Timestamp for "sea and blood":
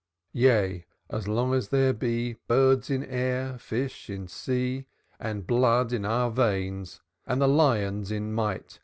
4.27-5.93